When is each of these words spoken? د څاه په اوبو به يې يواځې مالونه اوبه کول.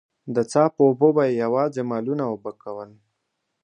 د 0.35 0.37
څاه 0.51 0.69
په 0.75 0.81
اوبو 0.87 1.07
به 1.15 1.23
يې 1.27 1.33
يواځې 1.43 1.81
مالونه 1.91 2.23
اوبه 2.31 2.51
کول. 2.61 2.89